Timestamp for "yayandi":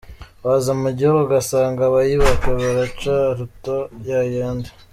4.09-4.69